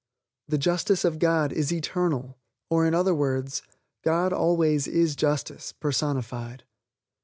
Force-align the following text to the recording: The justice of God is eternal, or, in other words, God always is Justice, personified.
The 0.47 0.57
justice 0.57 1.05
of 1.05 1.19
God 1.19 1.53
is 1.53 1.71
eternal, 1.71 2.39
or, 2.71 2.87
in 2.87 2.95
other 2.95 3.13
words, 3.13 3.61
God 4.03 4.33
always 4.33 4.87
is 4.87 5.15
Justice, 5.15 5.73
personified. 5.73 6.63